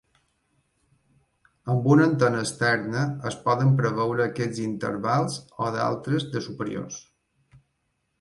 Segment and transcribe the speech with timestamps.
[1.73, 6.99] Amb una antena externa, es poden preveure aquests intervals o d'altres de superiors.